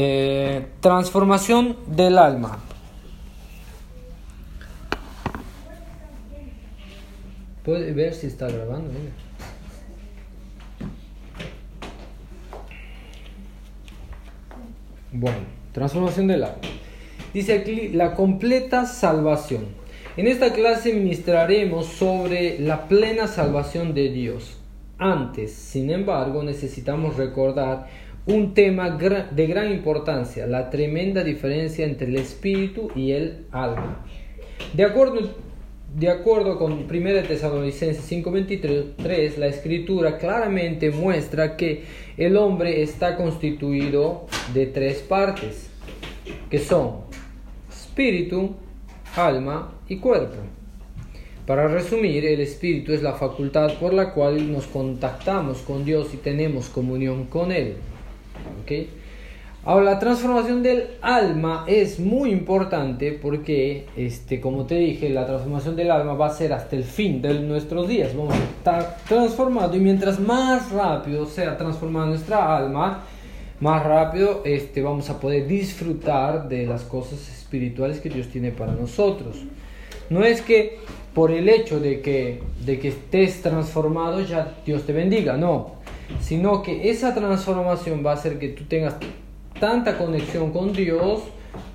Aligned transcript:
eh, 0.00 0.64
transformación 0.78 1.76
del 1.88 2.18
alma. 2.18 2.60
Puede 7.64 7.92
ver 7.92 8.14
si 8.14 8.28
está 8.28 8.46
grabando. 8.46 8.92
Bueno, 15.10 15.38
transformación 15.72 16.28
del 16.28 16.44
alma. 16.44 16.58
Dice 17.34 17.54
aquí 17.54 17.88
la 17.88 18.14
completa 18.14 18.86
salvación. 18.86 19.64
En 20.16 20.28
esta 20.28 20.52
clase 20.52 20.94
ministraremos 20.94 21.86
sobre 21.86 22.60
la 22.60 22.86
plena 22.86 23.26
salvación 23.26 23.94
de 23.94 24.10
Dios. 24.10 24.58
Antes, 24.96 25.52
sin 25.52 25.90
embargo, 25.90 26.44
necesitamos 26.44 27.16
recordar 27.16 27.88
un 28.28 28.52
tema 28.52 28.90
de 28.90 29.46
gran 29.46 29.72
importancia, 29.72 30.46
la 30.46 30.68
tremenda 30.68 31.24
diferencia 31.24 31.86
entre 31.86 32.08
el 32.08 32.16
espíritu 32.16 32.90
y 32.94 33.12
el 33.12 33.46
alma. 33.52 34.04
De 34.74 34.84
acuerdo, 34.84 35.30
de 35.96 36.10
acuerdo 36.10 36.58
con 36.58 36.86
1 36.86 37.22
Tesalonicenses 37.26 38.04
5:23, 38.04 39.38
la 39.38 39.46
escritura 39.46 40.18
claramente 40.18 40.90
muestra 40.90 41.56
que 41.56 41.84
el 42.18 42.36
hombre 42.36 42.82
está 42.82 43.16
constituido 43.16 44.26
de 44.52 44.66
tres 44.66 44.98
partes, 44.98 45.70
que 46.50 46.58
son 46.58 47.04
espíritu, 47.70 48.56
alma 49.16 49.72
y 49.88 49.96
cuerpo. 49.96 50.36
Para 51.46 51.66
resumir, 51.66 52.26
el 52.26 52.40
espíritu 52.40 52.92
es 52.92 53.02
la 53.02 53.14
facultad 53.14 53.78
por 53.78 53.94
la 53.94 54.12
cual 54.12 54.52
nos 54.52 54.66
contactamos 54.66 55.62
con 55.62 55.86
Dios 55.86 56.12
y 56.12 56.18
tenemos 56.18 56.68
comunión 56.68 57.24
con 57.24 57.52
Él. 57.52 57.76
¿Okay? 58.62 58.90
Ahora, 59.64 59.84
la 59.84 59.98
transformación 59.98 60.62
del 60.62 60.84
alma 61.02 61.64
es 61.66 61.98
muy 61.98 62.30
importante 62.30 63.12
porque, 63.12 63.86
este, 63.96 64.40
como 64.40 64.64
te 64.64 64.76
dije, 64.76 65.10
la 65.10 65.26
transformación 65.26 65.76
del 65.76 65.90
alma 65.90 66.14
va 66.14 66.28
a 66.28 66.30
ser 66.30 66.52
hasta 66.52 66.76
el 66.76 66.84
fin 66.84 67.20
de 67.20 67.40
nuestros 67.40 67.88
días. 67.88 68.16
Vamos 68.16 68.34
a 68.34 68.38
estar 68.38 68.96
transformados 69.06 69.76
y 69.76 69.80
mientras 69.80 70.20
más 70.20 70.70
rápido 70.70 71.26
sea 71.26 71.58
transformada 71.58 72.06
nuestra 72.06 72.56
alma, 72.56 73.04
más 73.60 73.84
rápido 73.84 74.42
este, 74.44 74.80
vamos 74.80 75.10
a 75.10 75.18
poder 75.18 75.46
disfrutar 75.46 76.48
de 76.48 76.64
las 76.64 76.84
cosas 76.84 77.28
espirituales 77.28 77.98
que 77.98 78.08
Dios 78.08 78.28
tiene 78.28 78.52
para 78.52 78.72
nosotros. 78.72 79.36
No 80.08 80.24
es 80.24 80.40
que 80.40 80.78
por 81.12 81.32
el 81.32 81.48
hecho 81.48 81.80
de 81.80 82.00
que, 82.00 82.40
de 82.64 82.78
que 82.78 82.88
estés 82.88 83.42
transformado 83.42 84.22
ya 84.22 84.54
Dios 84.64 84.84
te 84.84 84.92
bendiga, 84.92 85.36
no, 85.36 85.77
sino 86.20 86.62
que 86.62 86.90
esa 86.90 87.14
transformación 87.14 88.04
va 88.04 88.12
a 88.12 88.14
hacer 88.14 88.38
que 88.38 88.48
tú 88.48 88.64
tengas 88.64 88.96
tanta 89.58 89.98
conexión 89.98 90.52
con 90.52 90.72
Dios 90.72 91.22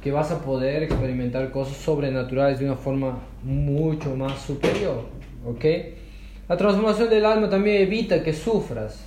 que 0.02 0.12
vas 0.12 0.32
a 0.32 0.40
poder 0.40 0.84
experimentar 0.84 1.52
cosas 1.52 1.78
sobrenaturales 1.78 2.60
de 2.60 2.66
una 2.66 2.76
forma 2.76 3.20
mucho 3.44 4.16
más 4.16 4.40
superior, 4.40 5.06
¿ok? 5.46 5.66
La 6.48 6.58
transformación 6.58 7.10
del 7.10 7.26
alma 7.26 7.50
también 7.50 7.82
evita 7.82 8.22
que 8.22 8.34
sufras. 8.34 9.06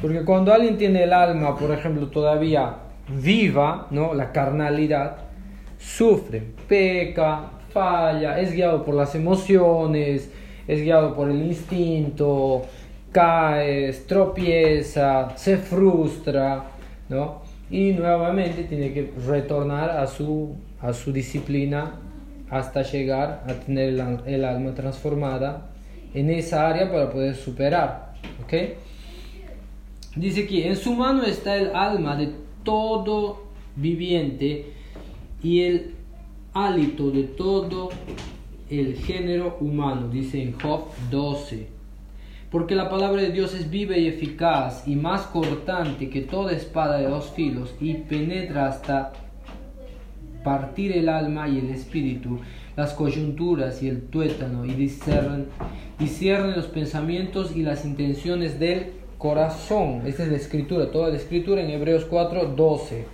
Porque 0.00 0.24
cuando 0.24 0.52
alguien 0.52 0.76
tiene 0.76 1.04
el 1.04 1.12
alma, 1.12 1.56
por 1.56 1.70
ejemplo, 1.70 2.08
todavía 2.08 2.76
viva, 3.08 3.86
¿no? 3.90 4.12
La 4.12 4.32
carnalidad, 4.32 5.16
sufre, 5.78 6.42
peca, 6.68 7.50
falla, 7.72 8.40
es 8.40 8.52
guiado 8.52 8.84
por 8.84 8.94
las 8.94 9.14
emociones, 9.14 10.30
es 10.66 10.80
guiado 10.82 11.14
por 11.14 11.30
el 11.30 11.42
instinto, 11.42 12.62
cae, 13.14 13.92
tropieza, 14.08 15.36
se 15.36 15.56
frustra, 15.56 16.64
¿no? 17.08 17.42
Y 17.70 17.92
nuevamente 17.92 18.64
tiene 18.64 18.92
que 18.92 19.12
retornar 19.24 19.90
a 19.90 20.06
su, 20.08 20.56
a 20.80 20.92
su 20.92 21.12
disciplina 21.12 21.94
hasta 22.50 22.82
llegar 22.82 23.44
a 23.46 23.54
tener 23.54 23.90
el, 24.26 24.44
alma 24.44 24.74
transformada 24.74 25.70
en 26.12 26.28
esa 26.28 26.68
área 26.68 26.90
para 26.90 27.08
poder 27.08 27.36
superar, 27.36 28.14
¿ok? 28.42 28.52
Dice 30.16 30.42
aquí, 30.42 30.64
en 30.64 30.76
su 30.76 30.92
mano 30.94 31.22
está 31.22 31.56
el 31.56 31.74
alma 31.74 32.16
de 32.16 32.32
todo 32.64 33.44
viviente 33.76 34.72
y 35.40 35.60
el 35.60 35.94
hálito 36.52 37.12
de 37.12 37.22
todo 37.24 37.90
el 38.70 38.96
género 38.96 39.56
humano, 39.60 40.08
dice 40.08 40.42
en 40.42 40.58
Job 40.58 40.86
12. 41.12 41.83
Porque 42.54 42.76
la 42.76 42.88
palabra 42.88 43.20
de 43.20 43.32
Dios 43.32 43.52
es 43.52 43.68
viva 43.68 43.96
y 43.96 44.06
eficaz 44.06 44.86
y 44.86 44.94
más 44.94 45.22
cortante 45.22 46.08
que 46.08 46.20
toda 46.20 46.52
espada 46.52 46.98
de 46.98 47.08
dos 47.08 47.32
filos 47.34 47.74
y 47.80 47.94
penetra 47.94 48.68
hasta 48.68 49.12
partir 50.44 50.96
el 50.96 51.08
alma 51.08 51.48
y 51.48 51.58
el 51.58 51.70
espíritu, 51.70 52.38
las 52.76 52.92
coyunturas 52.92 53.82
y 53.82 53.88
el 53.88 54.02
tuétano 54.02 54.64
y 54.64 54.70
discierne 54.70 56.54
los 56.54 56.66
pensamientos 56.66 57.56
y 57.56 57.64
las 57.64 57.84
intenciones 57.84 58.60
del 58.60 58.92
corazón. 59.18 60.02
Esta 60.06 60.22
es 60.22 60.28
la 60.28 60.36
escritura, 60.36 60.92
toda 60.92 61.08
la 61.08 61.16
escritura 61.16 61.60
en 61.60 61.70
Hebreos 61.70 62.04
4, 62.04 62.54
12. 62.54 63.04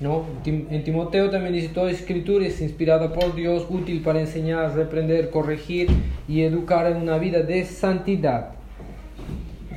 ¿no? 0.00 0.24
En 0.44 0.82
Timoteo 0.82 1.30
también 1.30 1.54
dice, 1.54 1.68
toda 1.68 1.92
escritura 1.92 2.44
es 2.44 2.60
inspirada 2.60 3.12
por 3.12 3.36
Dios, 3.36 3.66
útil 3.70 4.02
para 4.02 4.18
enseñar, 4.18 4.74
reprender, 4.74 5.30
corregir 5.30 5.86
y 6.26 6.40
educar 6.40 6.90
en 6.90 6.96
una 6.96 7.18
vida 7.18 7.42
de 7.42 7.64
santidad. 7.64 8.58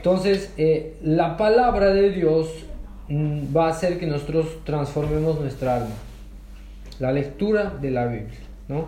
Entonces, 0.03 0.51
eh, 0.57 0.97
la 1.01 1.37
palabra 1.37 1.93
de 1.93 2.09
Dios 2.11 2.49
mm, 3.07 3.55
va 3.55 3.67
a 3.67 3.69
hacer 3.69 3.97
que 3.97 4.05
nosotros 4.05 4.47
transformemos 4.65 5.39
nuestra 5.39 5.77
alma. 5.77 5.95
La 6.99 7.13
lectura 7.13 7.69
de 7.81 7.89
la 7.89 8.07
Biblia, 8.07 8.39
¿no? 8.67 8.87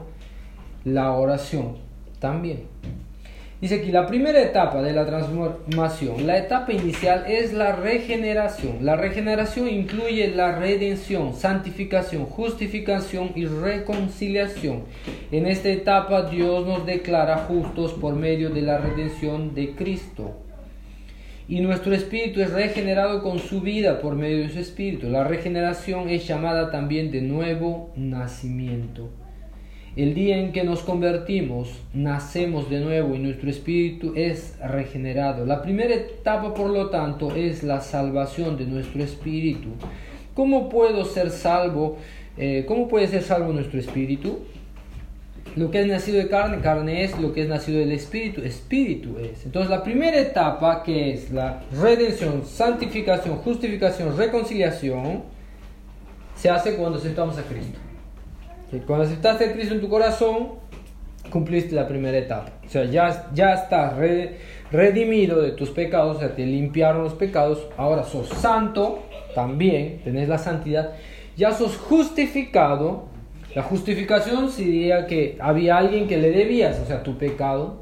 La 0.83 1.13
oración 1.13 1.77
también. 2.19 2.63
Dice 3.61 3.75
aquí, 3.75 3.93
la 3.93 4.05
primera 4.07 4.41
etapa 4.41 4.81
de 4.81 4.91
la 4.91 5.05
transformación, 5.05 6.27
la 6.27 6.37
etapa 6.37 6.73
inicial 6.73 7.23
es 7.29 7.53
la 7.53 7.71
regeneración. 7.77 8.79
La 8.81 8.97
regeneración 8.97 9.69
incluye 9.69 10.27
la 10.35 10.59
redención, 10.59 11.33
santificación, 11.33 12.25
justificación 12.25 13.31
y 13.35 13.45
reconciliación. 13.45 14.83
En 15.31 15.45
esta 15.45 15.69
etapa 15.69 16.23
Dios 16.23 16.67
nos 16.67 16.85
declara 16.85 17.37
justos 17.47 17.93
por 17.93 18.15
medio 18.15 18.49
de 18.49 18.63
la 18.63 18.79
redención 18.79 19.55
de 19.55 19.75
Cristo. 19.75 20.41
Y 21.47 21.59
nuestro 21.59 21.94
espíritu 21.94 22.41
es 22.41 22.51
regenerado 22.51 23.22
con 23.22 23.38
su 23.38 23.61
vida 23.61 24.00
por 24.00 24.16
medio 24.16 24.39
de 24.39 24.50
su 24.50 24.59
espíritu. 24.59 25.09
La 25.09 25.23
regeneración 25.23 26.09
es 26.09 26.28
llamada 26.28 26.72
también 26.72 27.11
de 27.11 27.22
nuevo 27.22 27.91
nacimiento. 27.95 29.09
El 29.95 30.16
día 30.16 30.39
en 30.39 30.51
que 30.51 30.63
nos 30.63 30.81
convertimos, 30.81 31.69
nacemos 31.94 32.67
de 32.69 32.79
nuevo 32.79 33.13
y 33.13 33.19
nuestro 33.19 33.51
espíritu 33.51 34.13
es 34.16 34.57
regenerado. 34.59 35.45
La 35.45 35.61
primera 35.61 35.94
etapa, 35.94 36.53
por 36.55 36.72
lo 36.72 36.89
tanto, 36.89 37.35
es 37.35 37.61
la 37.61 37.79
salvación 37.79 38.57
de 38.57 38.66
nuestro 38.66 39.03
espíritu. 39.03 39.69
¿Cómo 40.34 40.67
puedo 40.67 41.05
ser 41.05 41.29
salvo? 41.29 41.97
Eh, 42.38 42.66
¿Cómo 42.67 42.88
puede 42.88 43.07
ser 43.07 43.22
salvo 43.22 43.53
nuestro 43.53 43.79
espíritu? 43.79 44.39
Lo 45.55 45.71
que 45.71 45.81
es 45.81 45.88
nacido 45.88 46.17
de 46.17 46.27
carne, 46.27 46.59
carne 46.59 47.03
es. 47.03 47.17
Lo 47.19 47.33
que 47.33 47.43
es 47.43 47.49
nacido 47.49 47.79
del 47.79 47.91
espíritu, 47.93 48.41
espíritu 48.41 49.17
es. 49.19 49.45
Entonces, 49.45 49.69
la 49.69 49.83
primera 49.83 50.19
etapa, 50.19 50.83
que 50.83 51.13
es 51.13 51.31
la 51.31 51.61
redención, 51.71 52.45
santificación, 52.45 53.38
justificación, 53.38 54.17
reconciliación, 54.17 55.23
se 56.35 56.49
hace 56.49 56.75
cuando 56.75 56.97
aceptamos 56.97 57.38
a 57.38 57.43
Cristo. 57.43 57.79
Cuando 58.85 59.05
aceptaste 59.05 59.45
a 59.45 59.53
Cristo 59.53 59.73
en 59.75 59.81
tu 59.81 59.88
corazón, 59.88 60.49
cumpliste 61.29 61.73
la 61.73 61.87
primera 61.87 62.17
etapa. 62.17 62.51
O 62.66 62.69
sea, 62.69 62.85
ya, 62.85 63.29
ya 63.33 63.53
estás 63.53 63.93
redimido 64.72 65.41
de 65.41 65.51
tus 65.51 65.69
pecados, 65.69 66.17
o 66.17 66.19
sea, 66.19 66.35
te 66.35 66.45
limpiaron 66.45 67.03
los 67.03 67.13
pecados, 67.13 67.67
ahora 67.77 68.03
sos 68.03 68.27
santo, 68.29 69.03
también 69.33 70.01
tenés 70.03 70.27
la 70.27 70.37
santidad, 70.37 70.93
ya 71.37 71.52
sos 71.53 71.78
justificado. 71.78 73.15
La 73.55 73.63
justificación 73.63 74.49
sería 74.52 75.07
que 75.07 75.37
había 75.40 75.78
alguien 75.78 76.07
que 76.07 76.17
le 76.17 76.31
debías, 76.31 76.78
o 76.79 76.85
sea, 76.85 77.02
tu 77.03 77.17
pecado, 77.17 77.78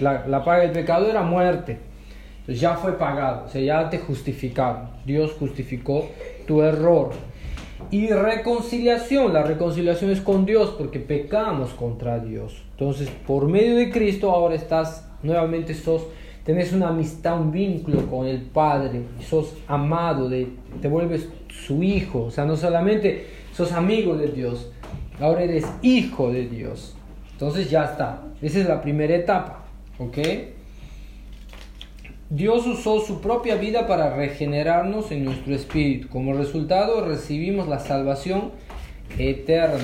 la, 0.00 0.26
la 0.26 0.44
paga 0.44 0.60
del 0.60 0.72
pecado 0.72 1.08
era 1.08 1.22
muerte. 1.22 1.78
Entonces 2.40 2.60
ya 2.60 2.74
fue 2.74 2.98
pagado, 2.98 3.46
o 3.46 3.48
sea, 3.48 3.62
ya 3.62 3.88
te 3.88 3.98
justificaron. 3.98 4.90
Dios 5.06 5.32
justificó 5.38 6.10
tu 6.46 6.62
error 6.62 7.10
y 7.90 8.08
reconciliación. 8.08 9.32
La 9.32 9.42
reconciliación 9.42 10.10
es 10.10 10.20
con 10.20 10.44
Dios 10.44 10.74
porque 10.76 11.00
pecamos 11.00 11.70
contra 11.70 12.18
Dios. 12.18 12.62
Entonces, 12.72 13.08
por 13.26 13.48
medio 13.48 13.76
de 13.76 13.90
Cristo 13.90 14.30
ahora 14.30 14.54
estás 14.54 15.08
nuevamente 15.22 15.74
sos 15.74 16.06
tenés 16.48 16.72
una 16.72 16.88
amistad, 16.88 17.38
un 17.38 17.52
vínculo 17.52 18.06
con 18.06 18.26
el 18.26 18.40
Padre, 18.40 19.02
sos 19.20 19.52
amado, 19.66 20.30
de, 20.30 20.48
te 20.80 20.88
vuelves 20.88 21.28
su 21.50 21.82
hijo, 21.82 22.22
o 22.22 22.30
sea, 22.30 22.46
no 22.46 22.56
solamente 22.56 23.26
sos 23.52 23.70
amigo 23.72 24.16
de 24.16 24.28
Dios, 24.28 24.70
ahora 25.20 25.42
eres 25.42 25.66
hijo 25.82 26.32
de 26.32 26.46
Dios. 26.46 26.94
Entonces 27.32 27.70
ya 27.70 27.84
está, 27.84 28.22
esa 28.42 28.58
es 28.58 28.66
la 28.66 28.82
primera 28.82 29.14
etapa, 29.14 29.64
¿ok? 29.98 30.18
Dios 32.30 32.66
usó 32.66 33.00
su 33.00 33.20
propia 33.22 33.54
vida 33.54 33.86
para 33.86 34.14
regenerarnos 34.14 35.10
en 35.12 35.24
nuestro 35.24 35.54
espíritu. 35.54 36.08
Como 36.08 36.34
resultado 36.34 37.06
recibimos 37.06 37.68
la 37.68 37.78
salvación 37.78 38.50
eterna. 39.16 39.78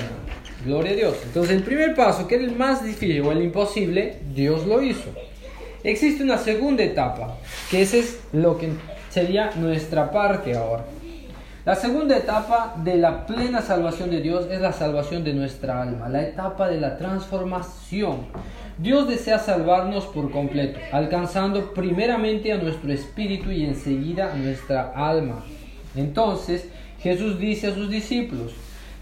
Gloria 0.63 0.91
a 0.91 0.95
Dios. 0.95 1.17
Entonces 1.25 1.55
el 1.55 1.63
primer 1.63 1.95
paso, 1.95 2.27
que 2.27 2.35
era 2.35 2.43
el 2.43 2.55
más 2.55 2.85
difícil 2.85 3.21
o 3.21 3.31
el 3.31 3.41
imposible, 3.41 4.19
Dios 4.35 4.67
lo 4.67 4.83
hizo. 4.83 5.09
Existe 5.83 6.23
una 6.23 6.37
segunda 6.37 6.83
etapa, 6.83 7.37
que 7.71 7.81
ese 7.81 7.99
es 7.99 8.19
lo 8.31 8.57
que 8.57 8.69
sería 9.09 9.51
nuestra 9.55 10.11
parte 10.11 10.55
ahora. 10.55 10.85
La 11.65 11.73
segunda 11.73 12.15
etapa 12.15 12.75
de 12.83 12.95
la 12.95 13.25
plena 13.25 13.59
salvación 13.59 14.11
de 14.11 14.21
Dios 14.21 14.45
es 14.51 14.61
la 14.61 14.71
salvación 14.71 15.23
de 15.23 15.33
nuestra 15.33 15.81
alma, 15.81 16.07
la 16.09 16.21
etapa 16.21 16.69
de 16.69 16.79
la 16.79 16.95
transformación. 16.95 18.27
Dios 18.77 19.07
desea 19.07 19.39
salvarnos 19.39 20.05
por 20.05 20.29
completo, 20.29 20.79
alcanzando 20.91 21.73
primeramente 21.73 22.53
a 22.53 22.57
nuestro 22.57 22.93
espíritu 22.93 23.49
y 23.49 23.65
enseguida 23.65 24.31
a 24.31 24.35
nuestra 24.35 24.91
alma. 24.95 25.43
Entonces 25.95 26.69
Jesús 26.99 27.39
dice 27.39 27.69
a 27.69 27.73
sus 27.73 27.89
discípulos, 27.89 28.53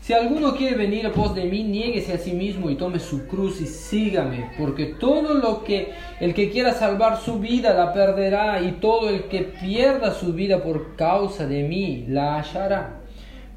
si 0.04 0.12
alguno 0.12 0.54
quiere 0.54 0.76
venir 0.76 1.08
a 1.08 1.14
pos 1.14 1.34
de 1.34 1.46
mí, 1.46 1.64
niéguese 1.64 2.12
a 2.12 2.18
sí 2.18 2.34
mismo 2.34 2.70
y 2.70 2.76
tome 2.76 3.00
su 3.00 3.26
cruz 3.26 3.62
y 3.62 3.68
sígame, 3.68 4.50
porque 4.60 4.88
todo 4.88 5.34
lo 5.34 5.64
que 5.64 5.94
el 6.20 6.34
que 6.34 6.50
quiera 6.50 6.74
salvar 6.74 7.22
su 7.22 7.40
vida 7.40 7.74
la 7.74 7.94
perderá, 7.94 8.62
y 8.62 8.74
todo 8.74 9.08
el 9.08 9.30
que 9.30 9.44
pierda 9.44 10.12
su 10.12 10.34
vida 10.34 10.62
por 10.62 10.98
causa 10.98 11.48
de 11.48 11.64
mí 11.64 12.04
la 12.10 12.36
hallará. 12.38 13.00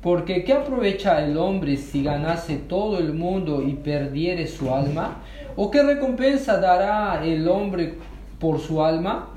Porque 0.01 0.45
¿qué 0.45 0.53
aprovecha 0.53 1.25
el 1.25 1.37
hombre 1.37 1.77
si 1.77 2.05
ganase 2.05 2.59
todo 2.59 3.01
el 3.01 3.13
mundo 3.13 3.61
y 3.61 3.73
perdiere 3.73 4.47
su 4.47 4.73
alma? 4.73 5.23
¿O 5.57 5.69
qué 5.69 5.83
recompensa 5.83 6.61
dará 6.61 7.25
el 7.25 7.49
hombre 7.49 7.95
por 8.39 8.61
su 8.61 8.85
alma? 8.85 9.36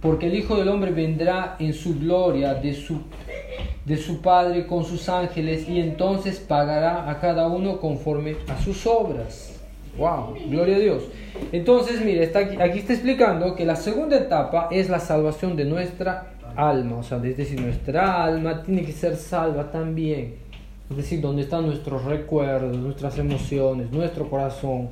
Porque 0.00 0.26
el 0.26 0.34
Hijo 0.34 0.56
del 0.56 0.68
Hombre 0.68 0.92
vendrá 0.92 1.56
en 1.58 1.74
su 1.74 1.98
gloria 1.98 2.54
de 2.54 2.74
su 2.74 3.00
de 3.84 3.96
su 3.96 4.20
Padre 4.20 4.66
con 4.66 4.84
sus 4.84 5.08
ángeles 5.08 5.68
y 5.68 5.80
entonces 5.80 6.38
pagará 6.38 7.10
a 7.10 7.18
cada 7.18 7.48
uno 7.48 7.80
conforme 7.80 8.36
a 8.48 8.60
sus 8.60 8.86
obras. 8.86 9.58
¡Wow! 9.98 10.36
Gloria 10.48 10.76
a 10.76 10.78
Dios. 10.78 11.02
Entonces, 11.50 12.00
mire, 12.04 12.22
está 12.22 12.40
aquí, 12.40 12.78
está 12.78 12.92
explicando 12.92 13.54
que 13.56 13.66
la 13.66 13.76
segunda 13.76 14.16
etapa 14.16 14.68
es 14.70 14.88
la 14.88 15.00
salvación 15.00 15.56
de 15.56 15.64
nuestra 15.64 16.34
alma. 16.54 16.98
O 16.98 17.02
sea, 17.02 17.18
es 17.24 17.36
decir, 17.36 17.60
nuestra 17.60 18.22
alma 18.22 18.62
tiene 18.62 18.84
que 18.84 18.92
ser 18.92 19.16
salva 19.16 19.70
también. 19.70 20.36
Es 20.88 20.96
decir, 20.96 21.20
donde 21.20 21.42
están 21.42 21.66
nuestros 21.66 22.04
recuerdos, 22.04 22.76
nuestras 22.76 23.18
emociones, 23.18 23.90
nuestro 23.90 24.28
corazón. 24.28 24.88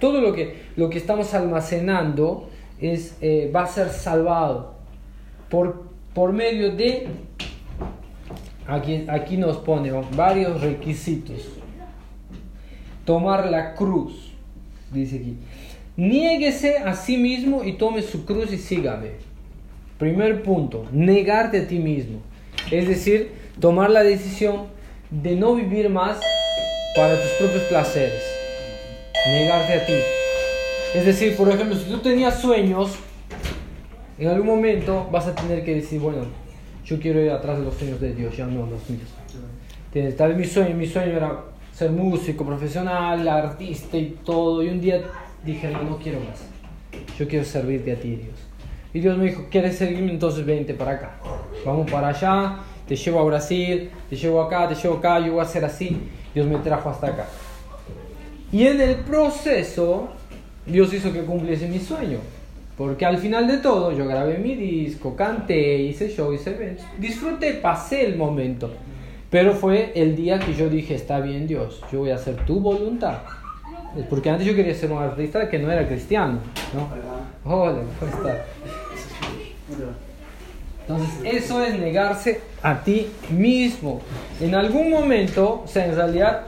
Todo 0.00 0.20
lo 0.20 0.32
que, 0.32 0.64
lo 0.76 0.90
que 0.90 0.98
estamos 0.98 1.32
almacenando 1.34 2.48
es, 2.80 3.16
eh, 3.20 3.50
va 3.54 3.62
a 3.62 3.66
ser 3.66 3.88
salvado 3.88 4.74
por, 5.48 5.84
por 6.12 6.32
medio 6.32 6.74
de 6.74 7.08
Aquí, 8.66 9.04
aquí 9.08 9.36
nos 9.36 9.58
pone 9.58 9.92
varios 10.16 10.60
requisitos. 10.62 11.36
Tomar 13.04 13.50
la 13.50 13.74
cruz, 13.74 14.32
dice 14.90 15.16
aquí. 15.16 15.36
Niéguese 15.96 16.78
a 16.78 16.94
sí 16.94 17.18
mismo 17.18 17.62
y 17.62 17.74
tome 17.74 18.00
su 18.00 18.24
cruz 18.24 18.52
y 18.52 18.58
sígame. 18.58 19.10
Primer 19.98 20.42
punto, 20.42 20.86
negarte 20.92 21.60
a 21.60 21.68
ti 21.68 21.78
mismo. 21.78 22.20
Es 22.70 22.88
decir, 22.88 23.32
tomar 23.60 23.90
la 23.90 24.02
decisión 24.02 24.66
de 25.10 25.36
no 25.36 25.54
vivir 25.54 25.90
más 25.90 26.18
para 26.96 27.14
tus 27.20 27.30
propios 27.38 27.62
placeres. 27.64 28.22
Negarte 29.26 29.72
a 29.74 29.86
ti. 29.86 30.23
Es 30.94 31.04
decir, 31.04 31.36
por 31.36 31.48
ejemplo, 31.48 31.76
si 31.76 31.90
tú 31.90 31.98
tenías 31.98 32.40
sueños, 32.40 32.92
en 34.16 34.28
algún 34.28 34.46
momento 34.46 35.08
vas 35.10 35.26
a 35.26 35.34
tener 35.34 35.64
que 35.64 35.74
decir, 35.74 36.00
bueno, 36.00 36.24
yo 36.84 37.00
quiero 37.00 37.20
ir 37.20 37.32
atrás 37.32 37.58
de 37.58 37.64
los 37.64 37.74
sueños 37.74 38.00
de 38.00 38.14
Dios, 38.14 38.36
ya 38.36 38.46
no 38.46 38.66
los 38.66 38.88
míos. 38.88 39.08
Tal 40.16 40.28
vez 40.28 40.38
mi 40.38 40.44
sueño, 40.44 40.76
mi 40.76 40.86
sueño 40.86 41.16
era 41.16 41.40
ser 41.72 41.90
músico 41.90 42.44
profesional, 42.44 43.26
artista 43.26 43.96
y 43.96 44.16
todo. 44.24 44.62
Y 44.62 44.68
un 44.68 44.80
día 44.80 45.02
dije, 45.44 45.68
no, 45.68 45.82
no 45.82 45.98
quiero 45.98 46.20
más. 46.20 46.44
Yo 47.18 47.26
quiero 47.26 47.44
servirte 47.44 47.92
a 47.92 47.96
ti, 47.96 48.10
Dios. 48.16 48.36
Y 48.92 49.00
Dios 49.00 49.18
me 49.18 49.24
dijo, 49.24 49.46
¿quieres 49.50 49.76
seguirme? 49.76 50.12
Entonces 50.12 50.46
vente 50.46 50.74
para 50.74 50.92
acá. 50.92 51.16
Vamos 51.66 51.90
para 51.90 52.08
allá, 52.08 52.58
te 52.86 52.94
llevo 52.94 53.18
a 53.18 53.24
Brasil, 53.24 53.90
te 54.08 54.14
llevo 54.14 54.40
acá, 54.40 54.68
te 54.68 54.76
llevo 54.76 54.98
acá, 54.98 55.18
yo 55.18 55.32
voy 55.32 55.40
a 55.40 55.42
hacer 55.42 55.64
así. 55.64 56.00
Dios 56.32 56.46
me 56.46 56.58
trajo 56.58 56.88
hasta 56.88 57.08
acá. 57.08 57.26
Y 58.52 58.68
en 58.68 58.80
el 58.80 58.96
proceso, 58.98 60.10
Dios 60.66 60.92
hizo 60.92 61.12
que 61.12 61.22
cumpliese 61.22 61.68
mi 61.68 61.78
sueño. 61.78 62.18
Porque 62.76 63.06
al 63.06 63.18
final 63.18 63.46
de 63.46 63.58
todo 63.58 63.92
yo 63.92 64.06
grabé 64.06 64.38
mi 64.38 64.56
disco, 64.56 65.14
canté, 65.14 65.76
hice 65.76 66.08
show, 66.08 66.32
hice 66.32 66.50
eventos, 66.50 66.84
disfruté, 66.98 67.54
pasé 67.54 68.04
el 68.04 68.16
momento. 68.16 68.70
Pero 69.30 69.52
fue 69.52 69.92
el 69.94 70.16
día 70.16 70.40
que 70.40 70.54
yo 70.54 70.68
dije, 70.68 70.94
está 70.94 71.20
bien 71.20 71.46
Dios, 71.46 71.80
yo 71.92 72.00
voy 72.00 72.10
a 72.10 72.16
hacer 72.16 72.36
tu 72.44 72.58
voluntad. 72.58 73.18
Porque 74.10 74.28
antes 74.28 74.44
yo 74.44 74.56
quería 74.56 74.74
ser 74.74 74.90
un 74.90 74.98
artista 75.00 75.48
que 75.48 75.58
no 75.60 75.70
era 75.70 75.86
cristiano. 75.86 76.40
¿no? 76.74 76.88
Hola, 77.50 77.78
¿cómo 78.00 78.10
estás? 78.10 78.38
Entonces, 80.80 81.08
eso 81.24 81.64
es 81.64 81.78
negarse 81.78 82.40
a 82.60 82.82
ti 82.82 83.06
mismo. 83.30 84.02
En 84.40 84.54
algún 84.54 84.90
momento, 84.90 85.62
o 85.64 85.68
sea, 85.68 85.86
en 85.86 85.94
realidad, 85.94 86.42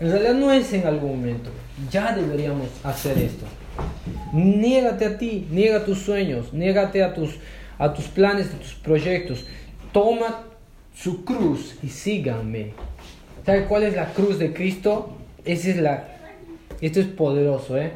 en 0.00 0.10
realidad 0.10 0.34
no 0.34 0.52
es 0.52 0.72
en 0.72 0.86
algún 0.86 1.16
momento. 1.16 1.50
Ya 1.90 2.14
deberíamos 2.14 2.68
hacer 2.82 3.18
esto. 3.18 3.46
Niégate 4.32 5.06
a 5.06 5.18
ti, 5.18 5.46
niega 5.50 5.84
tus 5.84 5.98
sueños, 5.98 6.52
niégate 6.52 7.02
a 7.02 7.14
tus, 7.14 7.36
a 7.78 7.92
tus 7.94 8.06
planes, 8.06 8.48
a 8.48 8.58
tus 8.58 8.74
proyectos. 8.74 9.44
Toma 9.92 10.44
su 10.94 11.24
cruz 11.24 11.76
y 11.82 11.88
síganme. 11.88 12.72
¿Sabe 13.44 13.64
cuál 13.64 13.84
es 13.84 13.94
la 13.96 14.12
cruz 14.12 14.38
de 14.38 14.52
Cristo? 14.52 15.16
Esa 15.44 15.70
es 15.70 15.76
la, 15.78 16.08
esto 16.80 17.00
es 17.00 17.06
poderoso, 17.06 17.78
¿eh? 17.78 17.92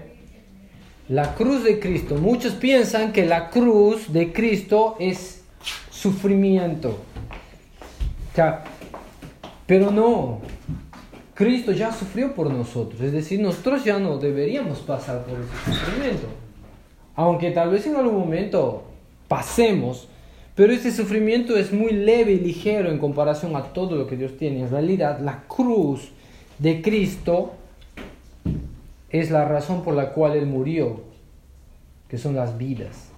La 1.08 1.34
cruz 1.34 1.64
de 1.64 1.80
Cristo. 1.80 2.16
Muchos 2.16 2.54
piensan 2.54 3.12
que 3.12 3.26
la 3.26 3.50
cruz 3.50 4.12
de 4.12 4.32
Cristo 4.32 4.96
es 4.98 5.42
sufrimiento. 5.90 6.98
pero 9.66 9.90
no. 9.90 10.40
Cristo 11.34 11.72
ya 11.72 11.92
sufrió 11.92 12.34
por 12.34 12.50
nosotros, 12.50 13.00
es 13.00 13.12
decir, 13.12 13.40
nosotros 13.40 13.84
ya 13.84 13.98
no 13.98 14.18
deberíamos 14.18 14.78
pasar 14.78 15.24
por 15.24 15.38
ese 15.38 15.80
sufrimiento. 15.80 16.28
Aunque 17.16 17.50
tal 17.50 17.70
vez 17.70 17.86
en 17.86 17.96
algún 17.96 18.18
momento 18.18 18.84
pasemos, 19.26 20.08
pero 20.54 20.72
ese 20.72 20.92
sufrimiento 20.92 21.56
es 21.56 21.72
muy 21.72 21.92
leve 21.92 22.32
y 22.32 22.40
ligero 22.40 22.90
en 22.90 22.98
comparación 22.98 23.56
a 23.56 23.64
todo 23.72 23.96
lo 23.96 24.06
que 24.06 24.16
Dios 24.16 24.36
tiene. 24.36 24.60
En 24.60 24.70
realidad, 24.70 25.18
la 25.18 25.42
cruz 25.48 26.10
de 26.58 26.80
Cristo 26.80 27.54
es 29.10 29.32
la 29.32 29.44
razón 29.44 29.82
por 29.82 29.94
la 29.94 30.10
cual 30.10 30.36
Él 30.36 30.46
murió, 30.46 31.02
que 32.08 32.18
son 32.18 32.36
las 32.36 32.56
vidas. 32.58 33.10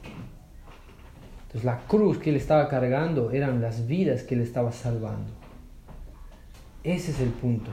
Entonces 1.43 1.65
la 1.65 1.81
cruz 1.87 2.19
que 2.19 2.31
Él 2.31 2.37
estaba 2.37 2.69
cargando 2.69 3.31
eran 3.31 3.61
las 3.61 3.87
vidas 3.87 4.23
que 4.23 4.35
Él 4.35 4.41
estaba 4.41 4.73
salvando. 4.73 5.33
Ese 6.83 7.11
es 7.11 7.21
el 7.21 7.31
punto. 7.31 7.71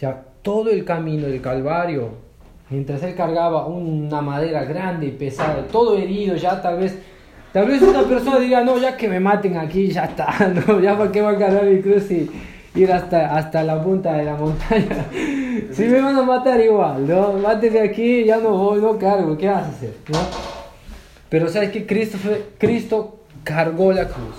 Ya 0.00 0.22
todo 0.40 0.70
el 0.70 0.84
camino 0.86 1.26
del 1.26 1.42
Calvario, 1.42 2.12
mientras 2.70 3.02
él 3.02 3.14
cargaba 3.14 3.66
una 3.66 4.22
madera 4.22 4.64
grande 4.64 5.08
y 5.08 5.10
pesada, 5.10 5.66
todo 5.70 5.98
herido, 5.98 6.36
ya 6.36 6.62
tal 6.62 6.78
vez, 6.78 6.96
tal 7.52 7.66
vez 7.66 7.82
una 7.82 8.04
persona 8.04 8.38
diga, 8.38 8.64
no, 8.64 8.78
ya 8.78 8.96
que 8.96 9.08
me 9.08 9.20
maten 9.20 9.58
aquí, 9.58 9.88
ya 9.88 10.04
está, 10.04 10.54
no, 10.66 10.80
ya 10.80 10.96
para 10.96 11.12
qué 11.12 11.20
va 11.20 11.32
a 11.32 11.38
cargar 11.38 11.66
mi 11.66 11.82
cruz 11.82 12.10
y 12.10 12.30
ir 12.74 12.90
hasta, 12.90 13.36
hasta 13.36 13.62
la 13.62 13.82
punta 13.82 14.14
de 14.14 14.24
la 14.24 14.36
montaña. 14.36 15.04
si 15.70 15.84
me 15.84 16.00
van 16.00 16.16
a 16.16 16.22
matar 16.22 16.58
igual, 16.60 17.06
¿no? 17.06 17.34
Máteme 17.34 17.80
aquí, 17.80 18.24
ya 18.24 18.38
no 18.38 18.56
voy, 18.56 18.80
no 18.80 18.96
cargo, 18.96 19.36
¿qué 19.36 19.48
vas 19.48 19.64
a 19.64 19.68
hacer? 19.68 19.94
Pero 21.28 21.48
sabes 21.50 21.72
que 21.72 21.84
Cristo, 21.84 22.16
Cristo 22.56 23.18
cargó 23.44 23.92
la 23.92 24.08
cruz. 24.08 24.36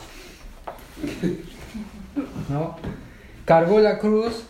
¿No? 2.49 2.77
Cargó 3.45 3.79
la 3.79 3.99
cruz 3.99 4.45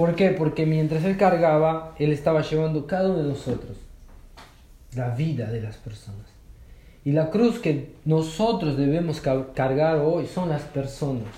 ¿Por 0.00 0.14
qué? 0.14 0.30
Porque 0.30 0.64
mientras 0.64 1.04
Él 1.04 1.18
cargaba, 1.18 1.94
Él 1.98 2.10
estaba 2.10 2.40
llevando 2.40 2.86
cada 2.86 3.10
uno 3.10 3.18
de 3.18 3.28
nosotros 3.28 3.76
la 4.94 5.10
vida 5.10 5.50
de 5.50 5.60
las 5.60 5.76
personas. 5.76 6.24
Y 7.04 7.12
la 7.12 7.28
cruz 7.28 7.58
que 7.58 7.92
nosotros 8.06 8.78
debemos 8.78 9.20
cargar 9.20 9.98
hoy 9.98 10.26
son 10.26 10.48
las 10.48 10.62
personas. 10.62 11.28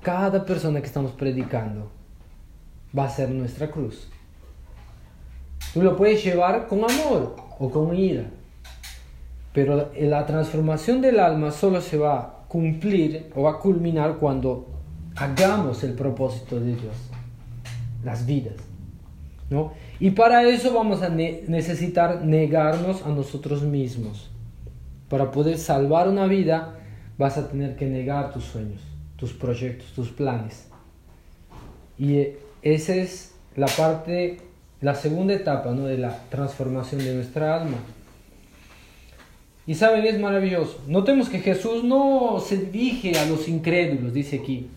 Cada 0.00 0.46
persona 0.46 0.80
que 0.80 0.86
estamos 0.86 1.12
predicando 1.12 1.90
va 2.98 3.04
a 3.04 3.10
ser 3.10 3.28
nuestra 3.28 3.70
cruz. 3.70 4.08
Tú 5.74 5.82
lo 5.82 5.98
puedes 5.98 6.24
llevar 6.24 6.66
con 6.66 6.78
amor 6.78 7.36
o 7.58 7.70
con 7.70 7.94
ira. 7.94 8.24
Pero 9.52 9.90
la 10.00 10.24
transformación 10.24 11.02
del 11.02 11.20
alma 11.20 11.50
solo 11.50 11.82
se 11.82 11.98
va 11.98 12.18
a 12.18 12.48
cumplir 12.48 13.30
o 13.36 13.42
va 13.42 13.50
a 13.50 13.58
culminar 13.58 14.16
cuando 14.16 14.72
hagamos 15.16 15.82
el 15.84 15.92
propósito 15.94 16.58
de 16.60 16.74
Dios, 16.74 16.96
las 18.04 18.26
vidas. 18.26 18.54
¿no? 19.50 19.72
Y 20.00 20.10
para 20.10 20.44
eso 20.48 20.72
vamos 20.72 21.02
a 21.02 21.08
necesitar 21.08 22.24
negarnos 22.24 23.04
a 23.04 23.10
nosotros 23.10 23.62
mismos. 23.62 24.30
Para 25.08 25.30
poder 25.30 25.58
salvar 25.58 26.08
una 26.08 26.26
vida, 26.26 26.74
vas 27.18 27.36
a 27.36 27.48
tener 27.48 27.76
que 27.76 27.86
negar 27.86 28.32
tus 28.32 28.44
sueños, 28.44 28.80
tus 29.16 29.32
proyectos, 29.32 29.92
tus 29.92 30.08
planes. 30.08 30.66
Y 31.98 32.28
esa 32.62 32.94
es 32.94 33.34
la 33.54 33.66
parte, 33.66 34.38
la 34.80 34.94
segunda 34.94 35.34
etapa 35.34 35.72
¿no? 35.72 35.84
de 35.84 35.98
la 35.98 36.18
transformación 36.30 37.04
de 37.04 37.14
nuestra 37.14 37.60
alma. 37.60 37.76
Y 39.66 39.74
saben, 39.74 40.04
es 40.04 40.18
maravilloso. 40.18 40.80
Notemos 40.88 41.28
que 41.28 41.38
Jesús 41.38 41.84
no 41.84 42.40
se 42.40 42.56
dirige 42.56 43.16
a 43.18 43.26
los 43.26 43.46
incrédulos, 43.46 44.12
dice 44.12 44.40
aquí, 44.40 44.68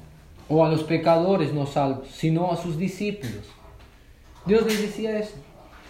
o 0.47 0.65
a 0.65 0.69
los 0.69 0.83
pecadores 0.83 1.53
no 1.53 1.65
salvos, 1.65 2.07
sino 2.09 2.51
a 2.51 2.57
sus 2.57 2.77
discípulos. 2.77 3.45
Dios 4.45 4.65
les 4.65 4.81
decía 4.81 5.17
eso. 5.17 5.35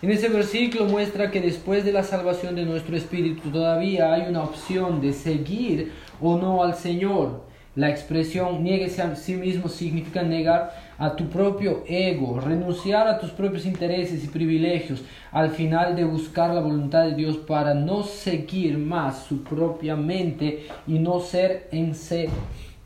En 0.01 0.11
ese 0.11 0.29
versículo 0.29 0.85
muestra 0.85 1.31
que 1.31 1.41
después 1.41 1.83
de 1.83 1.91
la 1.91 2.03
salvación 2.03 2.55
de 2.55 2.65
nuestro 2.65 2.95
espíritu 2.95 3.49
todavía 3.49 4.13
hay 4.13 4.29
una 4.29 4.43
opción 4.43 5.01
de 5.01 5.13
seguir 5.13 5.93
o 6.21 6.37
no 6.37 6.63
al 6.63 6.75
Señor. 6.75 7.43
La 7.75 7.89
expresión 7.89 8.63
nieguese 8.63 9.01
a 9.01 9.15
sí 9.15 9.35
mismo 9.35 9.67
significa 9.67 10.23
negar 10.23 10.73
a 10.97 11.15
tu 11.15 11.27
propio 11.27 11.83
ego, 11.87 12.39
renunciar 12.39 13.07
a 13.07 13.19
tus 13.19 13.31
propios 13.31 13.65
intereses 13.65 14.23
y 14.23 14.27
privilegios, 14.27 15.03
al 15.31 15.49
final 15.49 15.95
de 15.95 16.05
buscar 16.05 16.53
la 16.53 16.61
voluntad 16.61 17.03
de 17.03 17.15
Dios 17.15 17.35
para 17.35 17.73
no 17.73 18.03
seguir 18.03 18.77
más 18.77 19.23
su 19.23 19.43
propia 19.43 19.97
mente 19.97 20.67
y 20.87 20.99
no 20.99 21.19
ser 21.19 21.67
en 21.73 21.93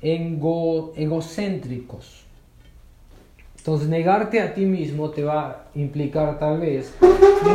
egocéntricos. 0.01 2.25
Entonces 3.57 3.89
negarte 3.89 4.41
a 4.41 4.53
ti 4.53 4.65
mismo 4.65 5.09
te 5.09 5.23
va 5.23 5.49
a 5.49 5.65
implicar 5.75 6.39
tal 6.39 6.59
vez 6.59 6.93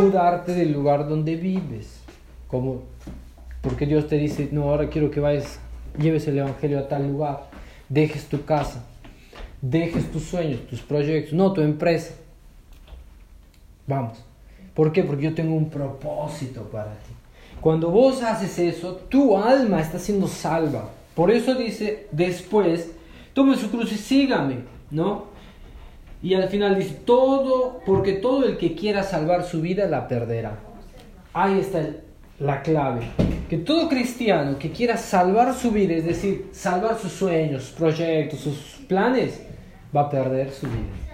mudarte 0.00 0.54
del 0.54 0.72
lugar 0.72 1.08
donde 1.08 1.36
vives. 1.36 2.00
Como 2.46 2.82
porque 3.64 3.86
Dios 3.86 4.06
te 4.06 4.16
dice, 4.16 4.50
no, 4.52 4.64
ahora 4.64 4.90
quiero 4.90 5.10
que 5.10 5.20
vayas, 5.20 5.58
lleves 5.98 6.28
el 6.28 6.38
Evangelio 6.38 6.78
a 6.78 6.86
tal 6.86 7.08
lugar, 7.08 7.48
dejes 7.88 8.26
tu 8.26 8.44
casa, 8.44 8.84
dejes 9.62 10.12
tus 10.12 10.24
sueños, 10.24 10.60
tus 10.68 10.82
proyectos, 10.82 11.32
no 11.32 11.52
tu 11.54 11.62
empresa. 11.62 12.14
Vamos. 13.86 14.22
¿Por 14.74 14.92
qué? 14.92 15.02
Porque 15.02 15.24
yo 15.24 15.34
tengo 15.34 15.54
un 15.54 15.70
propósito 15.70 16.64
para 16.64 16.92
ti. 16.92 17.12
Cuando 17.60 17.90
vos 17.90 18.22
haces 18.22 18.58
eso, 18.58 18.96
tu 19.08 19.38
alma 19.38 19.80
está 19.80 19.98
siendo 19.98 20.28
salva. 20.28 20.90
Por 21.14 21.30
eso 21.30 21.54
dice 21.54 22.08
después, 22.10 22.92
tome 23.32 23.56
su 23.56 23.70
cruz 23.70 23.92
y 23.92 23.96
sígame, 23.96 24.58
¿no? 24.90 25.26
Y 26.22 26.34
al 26.34 26.48
final 26.48 26.76
dice, 26.76 26.96
todo, 27.04 27.80
porque 27.84 28.14
todo 28.14 28.46
el 28.46 28.56
que 28.56 28.74
quiera 28.74 29.02
salvar 29.02 29.44
su 29.44 29.60
vida 29.60 29.86
la 29.86 30.08
perderá. 30.08 30.58
Ahí 31.32 31.60
está 31.60 31.86
la 32.40 32.62
clave. 32.62 33.02
Que 33.48 33.58
todo 33.58 33.88
cristiano 33.88 34.58
que 34.58 34.72
quiera 34.72 34.96
salvar 34.96 35.54
su 35.54 35.70
vida, 35.70 35.94
es 35.94 36.06
decir, 36.06 36.46
salvar 36.52 36.98
sus 36.98 37.12
sueños, 37.12 37.74
proyectos, 37.76 38.40
sus 38.40 38.56
planes, 38.88 39.42
va 39.94 40.02
a 40.02 40.10
perder 40.10 40.50
su 40.50 40.66
vida. 40.66 41.04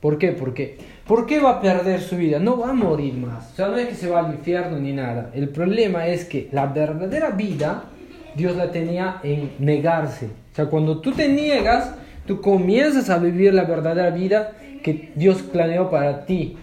¿Por 0.00 0.18
qué? 0.18 0.32
Porque, 0.32 0.78
¿Por 1.06 1.26
qué 1.26 1.40
va 1.40 1.50
a 1.50 1.60
perder 1.60 2.00
su 2.00 2.16
vida? 2.16 2.38
No 2.38 2.58
va 2.58 2.70
a 2.70 2.74
morir 2.74 3.14
más. 3.14 3.52
O 3.52 3.56
sea, 3.56 3.68
no 3.68 3.76
es 3.76 3.88
que 3.88 3.94
se 3.94 4.08
va 4.10 4.18
al 4.20 4.34
infierno 4.34 4.78
ni 4.78 4.92
nada. 4.92 5.30
El 5.32 5.48
problema 5.48 6.06
es 6.08 6.24
que 6.24 6.48
la 6.52 6.66
verdadera 6.66 7.30
vida 7.30 7.84
Dios 8.34 8.56
la 8.56 8.70
tenía 8.70 9.20
en 9.22 9.52
negarse. 9.58 10.26
O 10.26 10.54
sea, 10.54 10.66
cuando 10.66 11.00
tú 11.00 11.12
te 11.12 11.28
niegas, 11.28 11.94
tú 12.26 12.40
comienzas 12.40 13.10
a 13.10 13.18
vivir 13.18 13.54
la 13.54 13.64
verdadera 13.64 14.10
vida 14.10 14.52
que 14.82 15.12
Dios 15.14 15.42
planeó 15.42 15.90
para 15.90 16.26
ti. 16.26 16.56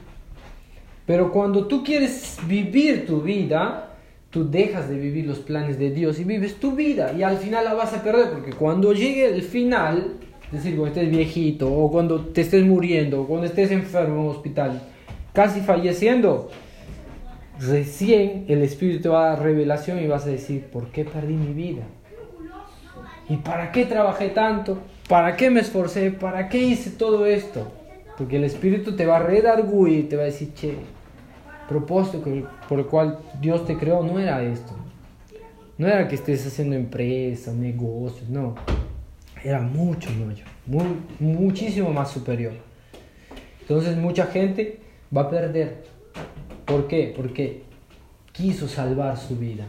Pero 1.06 1.32
cuando 1.32 1.66
tú 1.66 1.84
quieres 1.84 2.38
vivir 2.48 3.08
tu 3.08 3.22
vida, 3.22 3.90
tú 4.30 4.50
dejas 4.50 4.90
de 4.90 5.00
vivir 5.00 5.26
los 5.26 5.40
planes 5.40 5.80
de 5.80 5.90
Dios 5.92 6.20
y 6.20 6.24
vives 6.24 6.60
tu 6.60 6.74
vida 6.74 7.14
y 7.18 7.24
al 7.24 7.38
final 7.38 7.66
la 7.66 7.74
vas 7.74 7.94
a 7.94 8.04
perder 8.04 8.30
porque 8.32 8.54
cuando 8.54 8.94
llegue 8.94 9.26
el 9.26 9.42
final, 9.42 10.14
es 10.48 10.64
decir, 10.64 10.78
cuando 10.78 11.00
estés 11.00 11.10
viejito 11.10 11.72
o 11.72 11.92
cuando 11.92 12.22
te 12.22 12.42
estés 12.42 12.64
muriendo 12.64 13.22
o 13.22 13.28
cuando 13.28 13.48
estés 13.48 13.72
enfermo 13.72 14.16
en 14.16 14.22
un 14.22 14.30
hospital, 14.30 14.82
casi 15.34 15.62
falleciendo, 15.62 16.50
recién 17.60 18.46
el 18.48 18.62
Espíritu 18.62 19.04
te 19.04 19.10
va 19.10 19.26
a 19.26 19.30
dar 19.30 19.44
revelación 19.44 20.00
y 20.00 20.08
vas 20.08 20.26
a 20.26 20.30
decir, 20.30 20.66
¿por 20.66 20.88
qué 20.88 21.06
perdí 21.06 21.34
mi 21.34 21.54
vida? 21.54 21.84
¿Y 23.28 23.38
para 23.38 23.72
qué 23.72 23.86
trabajé 23.86 24.30
tanto? 24.30 24.80
¿Para 25.08 25.36
qué 25.36 25.50
me 25.50 25.60
esforcé? 25.60 26.12
¿Para 26.12 26.50
qué 26.50 26.58
hice 26.58 26.92
todo 26.92 27.26
esto? 27.26 27.72
Porque 28.18 28.38
el 28.38 28.44
Espíritu 28.44 28.96
te 28.96 29.06
va 29.06 29.18
a 29.18 29.20
redarguir 29.20 30.00
y 30.00 30.04
te 30.04 30.16
va 30.16 30.24
a 30.24 30.26
decir, 30.26 30.54
che, 30.54 30.76
propósito 31.68 32.24
por 32.68 32.80
el 32.80 32.86
cual 32.86 33.20
Dios 33.40 33.66
te 33.66 33.78
creó 33.78 34.04
no 34.04 34.20
era 34.20 34.42
esto. 34.44 34.74
No 35.78 35.88
era 35.88 36.08
que 36.08 36.16
estés 36.16 36.46
haciendo 36.46 36.76
empresas, 36.76 37.54
negocios, 37.54 38.28
no. 38.30 38.56
Era 39.44 39.62
mucho 39.62 40.10
mayor, 40.12 40.48
muchísimo 41.20 41.94
más 41.94 42.12
superior. 42.12 42.54
Entonces 43.62 43.96
mucha 43.96 44.26
gente 44.26 44.80
va 45.16 45.22
a 45.22 45.30
perder. 45.30 45.84
¿Por 46.70 46.88
qué? 46.88 47.12
Porque 47.16 47.64
quiso 48.32 48.68
salvar 48.68 49.18
su 49.18 49.36
vida. 49.36 49.66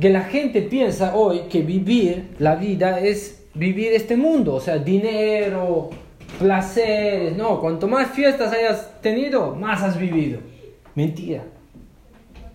Que 0.00 0.10
la 0.10 0.24
gente 0.24 0.60
piensa 0.62 1.14
hoy 1.14 1.42
que 1.48 1.62
vivir 1.62 2.34
la 2.40 2.56
vida 2.56 2.98
es 2.98 3.46
vivir 3.54 3.92
este 3.92 4.16
mundo, 4.16 4.56
o 4.56 4.60
sea, 4.60 4.78
dinero, 4.78 5.90
placeres, 6.40 7.36
no, 7.36 7.60
cuanto 7.60 7.86
más 7.86 8.10
fiestas 8.10 8.52
hayas 8.52 9.00
tenido, 9.00 9.54
más 9.54 9.82
has 9.82 9.96
vivido. 9.96 10.40
Mentira. 10.96 11.44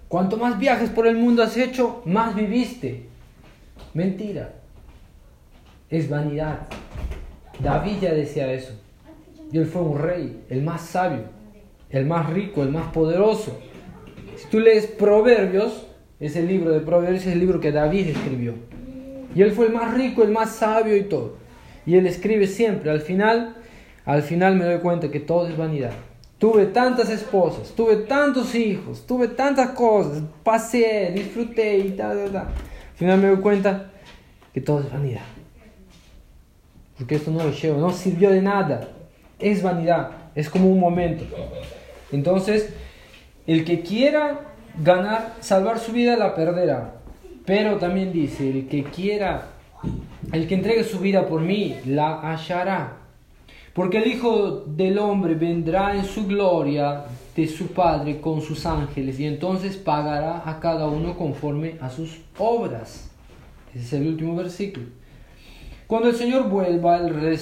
Cuanto 0.10 0.36
más 0.36 0.60
viajes 0.60 0.89
por 0.89 1.08
el 1.08 1.15
mundo 1.15 1.41
has 1.41 1.55
hecho, 1.55 2.01
más 2.03 2.36
viviste. 2.36 3.05
Mentira. 3.93 4.53
Es 5.89 6.10
vanidad. 6.10 6.67
David 7.60 8.00
ya 8.01 8.13
decía 8.13 8.51
eso. 8.51 8.74
Y 9.50 9.58
él 9.58 9.65
fue 9.65 9.81
un 9.81 9.98
rey, 9.98 10.43
el 10.50 10.62
más 10.62 10.81
sabio, 10.81 11.38
el 11.89 12.05
más 12.05 12.29
rico, 12.29 12.63
el 12.63 12.69
más 12.69 12.91
poderoso. 12.91 13.60
Si 14.38 14.48
tú 14.48 14.60
lees 14.60 14.88
Proverbios, 14.88 15.88
ese 16.19 16.43
libro 16.43 16.72
de 16.72 16.79
Proverbios 16.79 17.25
es 17.25 17.34
el 17.34 17.39
libro 17.39 17.60
que 17.60 17.72
David 17.72 18.10
escribió. 18.10 18.53
Y 19.36 19.41
él 19.41 19.51
fue 19.51 19.67
el 19.67 19.74
más 19.74 19.93
rico, 19.93 20.24
el 20.24 20.31
más 20.31 20.51
sabio 20.55 20.96
y 20.96 21.03
todo. 21.03 21.38
Y 21.86 21.96
él 21.96 22.05
escribe 22.08 22.48
siempre, 22.48 22.91
al 22.91 23.01
final, 23.01 23.55
al 24.05 24.22
final 24.22 24.55
me 24.55 24.65
doy 24.65 24.79
cuenta 24.79 25.10
que 25.10 25.19
todo 25.19 25.48
es 25.48 25.58
vanidad. 25.58 25.93
Tuve 26.38 26.67
tantas 26.67 27.10
esposas, 27.10 27.72
tuve 27.75 27.98
tantos 27.98 28.55
hijos, 28.55 29.05
tuve 29.05 29.27
tantas 29.27 29.72
cosas, 29.72 30.24
pasé, 30.43 31.12
disfruté 31.13 31.77
y 31.79 31.91
tal, 31.91 32.17
tal, 32.17 32.31
tal. 32.31 32.48
Al 32.48 32.96
final 32.96 33.19
me 33.19 33.27
doy 33.27 33.38
cuenta 33.38 33.91
que 34.53 34.62
todo 34.62 34.79
es 34.81 34.91
vanidad. 34.91 35.22
Porque 36.98 37.15
esto 37.15 37.31
no 37.31 37.43
lo 37.43 37.51
llevo, 37.51 37.79
no 37.79 37.91
sirvió 37.91 38.29
de 38.29 38.41
nada. 38.41 38.88
Es 39.38 39.63
vanidad, 39.63 40.12
es 40.36 40.50
como 40.50 40.69
un 40.69 40.79
momento. 40.79 41.25
Entonces, 42.12 42.74
el 43.48 43.66
que 43.66 43.82
quiera 43.82 44.42
ganar, 44.82 45.36
salvar 45.39 45.80
su 45.80 45.92
vida, 45.92 46.18
la 46.18 46.36
perderá. 46.36 46.96
Pero 47.46 47.78
también 47.78 48.13
dice, 48.13 48.50
el 48.50 48.68
que 48.68 48.84
quiera, 48.84 49.50
el 50.32 50.48
que 50.48 50.56
entregue 50.56 50.84
su 50.84 51.00
vida 51.00 51.28
por 51.28 51.42
mí, 51.42 51.75
la 51.86 52.22
hallará. 52.22 52.98
Porque 53.74 54.00
el 54.00 54.08
Hijo 54.08 54.63
del 54.66 55.00
Hombre 55.00 55.36
vendrá 55.36 55.96
en 55.96 56.06
su 56.06 56.25
gloria 56.28 57.06
de 57.36 57.48
su 57.48 57.68
Padre 57.68 58.20
con 58.20 58.42
sus 58.42 58.66
ángeles 58.66 59.20
y 59.20 59.25
entonces 59.25 59.78
pagará 59.78 60.44
a 60.46 60.60
cada 60.60 60.88
uno 60.88 61.18
conforme 61.18 61.78
a 61.80 61.89
sus 61.89 62.20
obras. 62.38 63.10
Ese 63.74 63.86
es 63.86 63.94
el 63.94 64.08
último 64.08 64.36
versículo. 64.36 64.88
Cuando 65.89 66.10
el 66.10 66.15
Señor 66.15 66.50
vuelva, 66.50 66.98
Él 66.98 67.41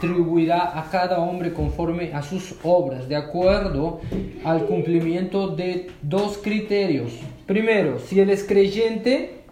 retribuirá 0.00 0.76
a 0.76 0.90
cada 0.90 1.20
hombre 1.20 1.52
conforme 1.52 2.12
a 2.12 2.20
sus 2.20 2.56
obras, 2.64 3.08
de 3.08 3.14
acuerdo 3.14 4.00
al 4.44 4.66
cumplimiento 4.66 5.46
de 5.46 5.92
dos 6.02 6.36
criterios. 6.38 7.12
Primero, 7.46 8.00
si 8.00 8.18
él 8.18 8.30
es 8.30 8.42
creyente, 8.42 9.42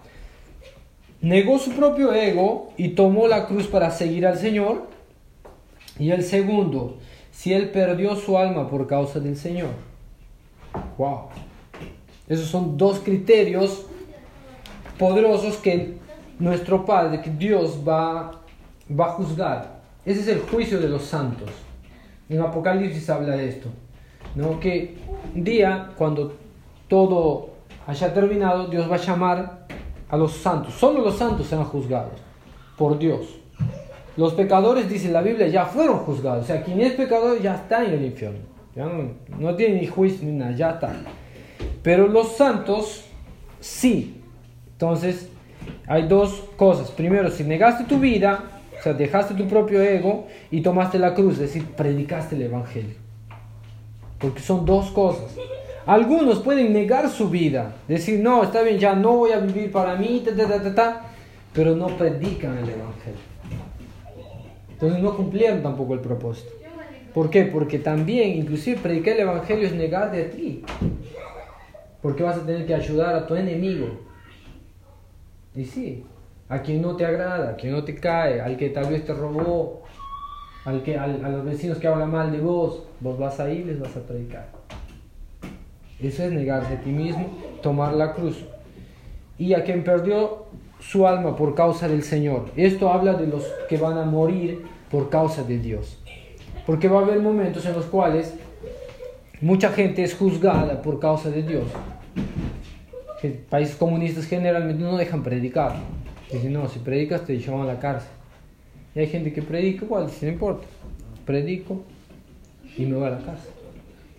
negó 1.21 1.61
su 1.61 1.71
propio 1.76 2.12
ego 2.12 2.73
y 2.76 2.88
tomó 2.88 3.28
la 3.28 3.47
cruz 3.47 3.68
para 3.68 3.92
seguir 3.92 4.26
al 4.26 4.37
Señor, 4.37 4.88
y 5.97 6.11
el 6.11 6.25
segundo, 6.25 6.97
si 7.30 7.52
él 7.52 7.71
perdió 7.71 8.16
su 8.16 8.37
alma 8.37 8.68
por 8.68 8.88
causa 8.88 9.21
del 9.21 9.37
Señor. 9.37 9.71
Wow. 10.99 11.28
Esos 12.28 12.49
son 12.49 12.76
dos 12.76 12.99
criterios 12.99 13.87
poderosos 14.99 15.59
que 15.59 16.02
nuestro 16.43 16.85
Padre, 16.85 17.23
que 17.23 17.31
Dios 17.31 17.79
va, 17.87 18.33
va 18.91 19.07
a 19.07 19.11
juzgar. 19.11 19.81
Ese 20.05 20.21
es 20.21 20.29
el 20.29 20.41
juicio 20.41 20.81
de 20.81 20.89
los 20.89 21.03
santos. 21.03 21.49
En 22.29 22.41
Apocalipsis 22.41 23.09
habla 23.09 23.37
de 23.37 23.49
esto. 23.49 23.69
¿no? 24.35 24.59
Que 24.59 24.97
un 25.35 25.45
día, 25.45 25.91
cuando 25.97 26.35
todo 26.89 27.51
haya 27.87 28.13
terminado, 28.13 28.67
Dios 28.67 28.91
va 28.91 28.97
a 28.97 28.99
llamar 28.99 29.67
a 30.09 30.17
los 30.17 30.33
santos. 30.33 30.75
Solo 30.75 31.01
los 31.01 31.17
santos 31.17 31.47
serán 31.47 31.65
juzgados 31.65 32.19
por 32.77 32.99
Dios. 32.99 33.39
los 34.17 34.35
pecadores, 34.35 34.91
dice 34.91 35.13
la 35.13 35.23
Biblia, 35.23 35.47
ya 35.47 35.65
fueron 35.65 35.99
juzgados. 35.99 36.45
O 36.45 36.47
sea, 36.47 36.63
quien 36.65 36.81
es 36.81 36.95
pecador 36.95 37.41
ya 37.41 37.55
está 37.55 37.85
en 37.85 37.93
el 37.93 38.05
infierno. 38.05 38.41
Ya 38.75 38.87
no, 38.87 39.13
no 39.39 39.55
tiene 39.55 39.81
ni 39.81 39.87
juicio 39.87 40.27
ni 40.27 40.33
nada, 40.33 40.53
ya 40.57 40.71
está. 40.73 40.93
Pero 41.85 42.09
los 42.09 42.33
santos, 42.33 43.05
sí. 43.61 44.21
Entonces, 44.73 45.32
hay 45.87 46.07
dos 46.07 46.45
cosas. 46.57 46.90
Primero, 46.90 47.31
si 47.31 47.45
negaste 47.45 47.85
tu 47.85 47.99
vida, 47.99 48.45
o 48.78 48.83
sea, 48.83 48.92
dejaste 48.92 49.35
tu 49.35 49.47
propio 49.47 49.81
ego 49.81 50.26
y 50.50 50.61
tomaste 50.61 50.99
la 50.99 51.14
cruz, 51.14 51.35
es 51.35 51.40
decir, 51.40 51.66
predicaste 51.66 52.37
el 52.37 52.42
Evangelio. 52.42 52.95
Porque 54.19 54.40
son 54.40 54.64
dos 54.64 54.90
cosas. 54.90 55.37
Algunos 55.87 56.38
pueden 56.40 56.73
negar 56.73 57.09
su 57.11 57.28
vida, 57.28 57.75
decir, 57.88 58.21
no, 58.21 58.45
está 58.45 58.62
bien, 58.62 58.78
ya 58.78 58.95
no 58.95 59.16
voy 59.16 59.33
a 59.33 59.38
vivir 59.38 59.73
para 59.73 59.97
mí, 59.97 60.23
ta, 60.25 60.35
ta, 60.35 60.75
ta, 60.75 61.00
pero 61.52 61.75
no 61.75 61.88
predican 61.88 62.59
el 62.59 62.71
Evangelio. 62.71 63.21
Entonces 64.71 65.00
no 65.00 65.16
cumplieron 65.16 65.62
tampoco 65.62 65.95
el 65.95 66.00
propósito. 66.00 66.52
¿Por 67.12 67.31
qué? 67.31 67.45
Porque 67.45 67.78
también, 67.78 68.31
inclusive, 68.31 68.78
predicar 68.81 69.14
el 69.14 69.21
Evangelio 69.21 69.66
es 69.66 69.75
negar 69.75 70.11
de 70.11 70.25
ti. 70.25 70.64
Porque 72.00 72.23
vas 72.23 72.38
a 72.38 72.47
tener 72.47 72.66
que 72.66 72.75
ayudar 72.75 73.14
a 73.14 73.26
tu 73.26 73.37
enemigo. 73.37 74.12
Y 75.54 75.64
sí, 75.64 76.04
a 76.49 76.62
quien 76.62 76.82
no 76.82 76.97
te 76.97 77.04
agrada, 77.04 77.50
a 77.50 77.56
quien 77.56 77.73
no 77.73 77.85
te 77.85 77.94
cae, 77.94 78.40
al 78.40 78.56
que 78.56 78.71
tal 78.71 78.90
vez 78.90 79.04
te 79.04 79.12
robó, 79.12 79.82
al 80.64 80.82
que, 80.82 80.97
a 80.97 81.06
los 81.06 81.44
vecinos 81.44 81.78
que 81.78 81.88
hablan 81.88 82.11
mal 82.11 82.32
de 82.32 82.40
vos, 82.40 82.85
vos 83.00 83.18
vas 83.18 83.38
a 83.40 83.50
ir 83.50 83.61
y 83.61 83.64
les 83.64 83.80
vas 83.80 83.97
a 83.97 84.00
predicar. 84.00 84.49
Eso 86.00 86.25
es 86.25 86.32
negarse 86.32 86.75
a 86.75 86.80
ti 86.80 86.90
mismo, 86.90 87.26
tomar 87.62 87.94
la 87.94 88.12
cruz. 88.14 88.44
Y 89.38 89.54
a 89.54 89.62
quien 89.64 89.85
perdió 89.85 90.47
su 90.80 91.06
alma 91.06 91.37
por 91.37 91.54
causa 91.54 91.88
del 91.88 92.02
Señor. 92.02 92.47
Esto 92.56 92.90
habla 92.90 93.14
de 93.14 93.26
los 93.26 93.44
que 93.68 93.76
van 93.76 93.99
a 93.99 94.04
morir 94.04 94.62
por 94.90 95.11
causa 95.11 95.42
de 95.44 95.59
Dios. 95.59 95.99
Porque 96.66 96.88
va 96.88 97.00
a 97.00 97.02
haber 97.02 97.21
momentos 97.21 97.64
en 97.66 97.75
los 97.75 97.87
cuales 97.87 98.35
mucha 99.40 99.71
gente 99.71 100.02
es 100.02 100.14
juzgada 100.14 100.82
por 100.82 100.99
causa 100.99 101.30
de 101.30 101.42
Dios. 101.42 101.64
Que 103.23 103.31
países 103.31 103.76
comunistas 103.76 104.26
generalmente 104.26 104.83
no 104.83 104.99
dejan 104.99 105.23
predicar. 105.23 105.76
Dicen, 106.31 106.52
no, 106.52 106.69
si 106.69 106.81
predicas 106.81 107.25
te 107.25 107.38
llevan 107.38 107.62
a 107.62 107.64
la 107.64 107.79
cárcel. 107.79 108.11
Y 108.95 108.99
hay 108.99 109.07
gente 109.07 109.33
que 109.33 109.41
predica 109.41 109.85
igual, 109.85 110.11
si 110.11 110.26
no 110.26 110.33
importa. 110.33 110.67
Predico 111.25 111.83
y 112.76 112.85
me 112.85 112.97
voy 112.97 113.07
a 113.07 113.11
la 113.11 113.19
cárcel. 113.19 113.52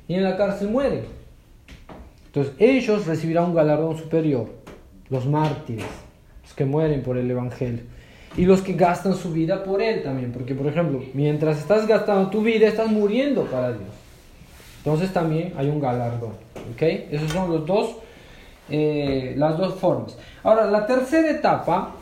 Y 0.08 0.16
en 0.16 0.24
la 0.24 0.38
cárcel 0.38 0.70
mueren. 0.70 1.04
Entonces 2.28 2.54
ellos 2.58 3.06
recibirán 3.06 3.46
un 3.46 3.56
galardón 3.56 3.98
superior, 3.98 4.48
los 5.10 5.28
mártires, 5.28 5.86
los 6.42 6.54
que 6.54 6.66
mueren 6.66 7.04
por 7.04 7.18
el 7.18 7.30
Evangelio. 7.30 7.84
Y 8.36 8.46
los 8.46 8.62
que 8.62 8.74
gastan 8.74 9.16
su 9.16 9.32
vida 9.32 9.64
por 9.64 9.82
él 9.82 10.02
también, 10.02 10.32
porque 10.32 10.56
por 10.56 10.66
ejemplo, 10.66 11.04
mientras 11.14 11.60
estás 11.60 11.86
gastando 11.86 12.32
tu 12.32 12.42
vida, 12.42 12.68
estás 12.68 12.90
muriendo 12.90 13.44
para 13.46 13.70
Dios. 13.74 13.84
Entonces 14.78 15.14
también 15.14 15.54
hay 15.56 15.70
un 15.70 15.80
galardón. 15.80 16.34
¿Ok? 16.74 16.82
Esos 17.12 17.32
son 17.32 17.52
los 17.52 17.66
dos, 17.68 17.98
eh, 18.70 19.34
las 19.38 19.58
dos 19.58 19.76
formas. 19.76 20.18
Ahora, 20.44 20.66
la 20.70 20.86
tercera 20.86 21.30
etapa, 21.30 21.96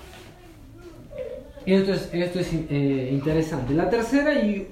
esto 1.66 1.94
es, 1.94 2.10
esto 2.14 2.40
es 2.40 2.54
eh, 2.54 3.10
interesante, 3.12 3.74
la 3.74 3.90
tercera 3.90 4.34
y, 4.34 4.68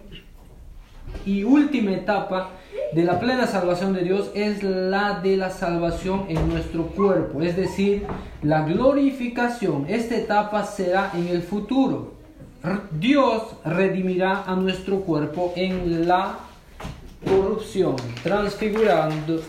y 1.25 1.43
última 1.43 1.91
etapa 1.91 2.51
de 2.93 3.03
la 3.03 3.19
plena 3.19 3.45
salvación 3.45 3.93
de 3.93 4.01
Dios 4.01 4.31
es 4.33 4.63
la 4.63 5.19
de 5.19 5.37
la 5.37 5.51
salvación 5.51 6.25
en 6.27 6.49
nuestro 6.49 6.87
cuerpo, 6.87 7.41
es 7.41 7.55
decir, 7.55 8.05
la 8.41 8.63
glorificación. 8.63 9.85
Esta 9.87 10.15
etapa 10.15 10.63
será 10.63 11.11
en 11.13 11.27
el 11.27 11.43
futuro. 11.43 12.13
Dios 12.91 13.43
redimirá 13.63 14.43
a 14.43 14.55
nuestro 14.55 15.01
cuerpo 15.01 15.53
en 15.55 16.07
la 16.07 16.39
corrupción, 17.25 17.95
transfigurando, 18.23 19.41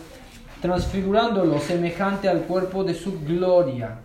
transfigurándolo 0.60 1.58
semejante 1.58 2.28
al 2.28 2.42
cuerpo 2.42 2.84
de 2.84 2.94
su 2.94 3.20
gloria 3.20 3.98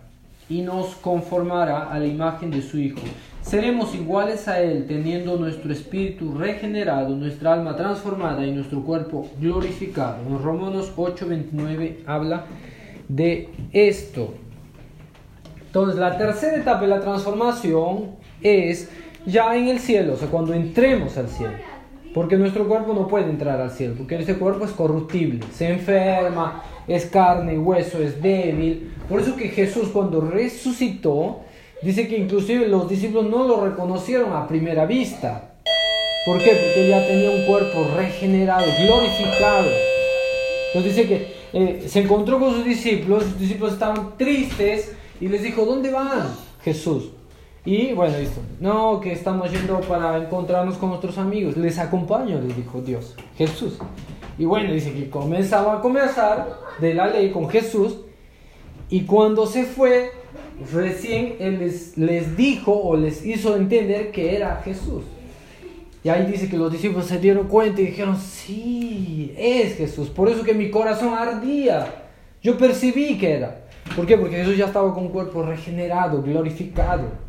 y 0.48 0.62
nos 0.62 0.94
conformará 0.96 1.90
a 1.90 1.98
la 1.98 2.06
imagen 2.06 2.50
de 2.50 2.62
su 2.62 2.78
Hijo 2.78 3.02
seremos 3.46 3.94
iguales 3.94 4.48
a 4.48 4.60
Él, 4.60 4.86
teniendo 4.88 5.36
nuestro 5.36 5.72
espíritu 5.72 6.34
regenerado, 6.34 7.14
nuestra 7.14 7.52
alma 7.52 7.76
transformada 7.76 8.44
y 8.44 8.50
nuestro 8.50 8.82
cuerpo 8.82 9.28
glorificado. 9.40 10.18
En 10.26 10.42
Romanos 10.42 10.92
8:29 10.96 11.98
habla 12.06 12.46
de 13.08 13.48
esto. 13.72 14.34
Entonces, 15.66 15.98
la 15.98 16.18
tercera 16.18 16.56
etapa 16.56 16.80
de 16.80 16.88
la 16.88 17.00
transformación 17.00 18.16
es 18.42 18.90
ya 19.24 19.54
en 19.56 19.68
el 19.68 19.78
cielo, 19.78 20.14
o 20.14 20.16
sea, 20.16 20.28
cuando 20.28 20.52
entremos 20.52 21.16
al 21.16 21.28
cielo. 21.28 21.52
Porque 22.16 22.36
nuestro 22.36 22.66
cuerpo 22.66 22.94
no 22.94 23.06
puede 23.06 23.30
entrar 23.30 23.60
al 23.60 23.70
cielo, 23.70 23.94
porque 23.96 24.16
este 24.16 24.34
cuerpo 24.34 24.64
es 24.64 24.72
corruptible, 24.72 25.40
se 25.52 25.68
enferma, 25.68 26.64
es 26.88 27.06
carne 27.06 27.54
y 27.54 27.58
hueso, 27.58 28.02
es 28.02 28.20
débil. 28.20 28.92
Por 29.08 29.20
eso 29.20 29.36
que 29.36 29.50
Jesús 29.50 29.90
cuando 29.92 30.20
resucitó, 30.20 31.42
Dice 31.82 32.08
que 32.08 32.16
inclusive 32.16 32.68
los 32.68 32.88
discípulos 32.88 33.26
no 33.26 33.46
lo 33.46 33.64
reconocieron 33.64 34.32
a 34.32 34.48
primera 34.48 34.86
vista. 34.86 35.50
¿Por 36.24 36.38
qué? 36.38 36.50
Porque 36.50 36.88
ya 36.88 37.06
tenía 37.06 37.30
un 37.30 37.44
cuerpo 37.44 37.86
regenerado, 37.94 38.66
glorificado. 38.78 39.68
Entonces 40.68 40.96
dice 40.96 41.06
que 41.06 41.34
eh, 41.52 41.84
se 41.86 42.00
encontró 42.00 42.40
con 42.40 42.54
sus 42.54 42.64
discípulos, 42.64 43.24
sus 43.24 43.38
discípulos 43.38 43.74
estaban 43.74 44.16
tristes 44.16 44.96
y 45.20 45.28
les 45.28 45.42
dijo, 45.42 45.64
¿dónde 45.64 45.90
van? 45.90 46.34
Jesús. 46.62 47.10
Y 47.66 47.92
bueno, 47.94 48.16
listo. 48.16 48.40
No, 48.60 49.00
que 49.00 49.10
estamos 49.10 49.50
yendo 49.50 49.80
para 49.80 50.16
encontrarnos 50.16 50.76
con 50.78 50.90
nuestros 50.90 51.18
amigos. 51.18 51.56
Les 51.56 51.78
acompaño, 51.80 52.40
les 52.40 52.56
dijo 52.56 52.80
Dios, 52.80 53.16
Jesús. 53.36 53.76
Y 54.38 54.44
bueno, 54.44 54.72
dice 54.72 54.92
que 54.92 55.10
comenzaba 55.10 55.74
a 55.74 55.80
conversar 55.80 56.48
de 56.80 56.94
la 56.94 57.08
ley 57.08 57.32
con 57.32 57.48
Jesús. 57.48 57.96
Y 58.88 59.00
cuando 59.02 59.48
se 59.48 59.64
fue, 59.64 60.12
recién 60.72 61.34
Él 61.40 61.58
les, 61.58 61.98
les 61.98 62.36
dijo 62.36 62.72
o 62.72 62.96
les 62.96 63.26
hizo 63.26 63.56
entender 63.56 64.12
que 64.12 64.36
era 64.36 64.62
Jesús. 64.64 65.02
Y 66.04 66.08
ahí 66.08 66.24
dice 66.30 66.48
que 66.48 66.56
los 66.56 66.70
discípulos 66.70 67.06
se 67.06 67.18
dieron 67.18 67.48
cuenta 67.48 67.80
y 67.80 67.86
dijeron, 67.86 68.16
sí, 68.16 69.34
es 69.36 69.76
Jesús. 69.76 70.08
Por 70.08 70.28
eso 70.28 70.44
que 70.44 70.54
mi 70.54 70.70
corazón 70.70 71.14
ardía. 71.14 72.04
Yo 72.40 72.56
percibí 72.56 73.18
que 73.18 73.32
era. 73.32 73.64
¿Por 73.96 74.06
qué? 74.06 74.16
Porque 74.16 74.36
Jesús 74.36 74.56
ya 74.56 74.66
estaba 74.66 74.94
con 74.94 75.06
un 75.06 75.10
cuerpo 75.10 75.42
regenerado, 75.42 76.22
glorificado. 76.22 77.25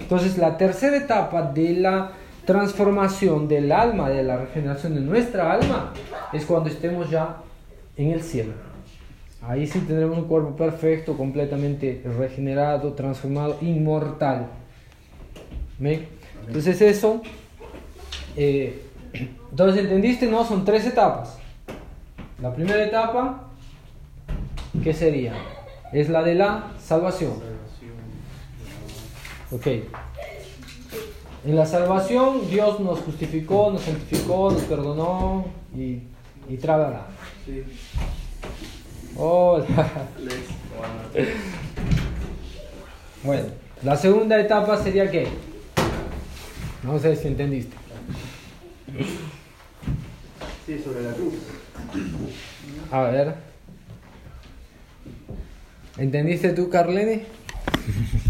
Entonces 0.00 0.38
la 0.38 0.56
tercera 0.56 0.96
etapa 0.96 1.42
de 1.42 1.74
la 1.74 2.12
transformación 2.44 3.46
del 3.46 3.72
alma, 3.72 4.08
de 4.08 4.22
la 4.22 4.38
regeneración 4.38 4.94
de 4.94 5.00
nuestra 5.00 5.52
alma, 5.52 5.92
es 6.32 6.46
cuando 6.46 6.70
estemos 6.70 7.10
ya 7.10 7.36
en 7.96 8.10
el 8.12 8.22
cielo. 8.22 8.52
Ahí 9.42 9.66
sí 9.66 9.80
tendremos 9.80 10.18
un 10.18 10.24
cuerpo 10.24 10.56
perfecto, 10.56 11.16
completamente 11.16 12.02
regenerado, 12.18 12.92
transformado, 12.94 13.58
inmortal. 13.60 14.48
Entonces 16.46 16.80
eso, 16.80 17.22
eh, 18.36 18.82
entonces 19.50 19.82
entendiste, 19.82 20.26
¿no? 20.26 20.44
Son 20.44 20.64
tres 20.64 20.86
etapas. 20.86 21.38
La 22.40 22.54
primera 22.54 22.82
etapa, 22.84 23.48
¿qué 24.82 24.92
sería? 24.92 25.34
Es 25.92 26.08
la 26.08 26.22
de 26.22 26.34
la 26.34 26.72
salvación. 26.78 27.32
Ok. 29.50 29.66
En 31.46 31.56
la 31.56 31.64
salvación 31.64 32.48
Dios 32.50 32.80
nos 32.80 32.98
justificó, 33.00 33.70
nos 33.70 33.82
santificó, 33.82 34.50
nos 34.50 34.62
perdonó 34.62 35.46
y, 35.74 36.02
y 36.48 36.56
trabajó. 36.58 37.04
Hola. 39.16 39.66
Bueno, 43.24 43.48
la 43.82 43.96
segunda 43.96 44.40
etapa 44.40 44.80
sería 44.80 45.10
qué? 45.10 45.26
No 46.84 47.00
sé 47.00 47.16
si 47.16 47.26
entendiste. 47.26 47.76
Sí, 50.64 50.78
sobre 50.78 51.02
la 51.02 51.12
cruz. 51.12 51.34
A 52.92 53.02
ver. 53.02 53.34
¿Entendiste 55.96 56.50
tú, 56.50 56.70
Carlene? 56.70 57.24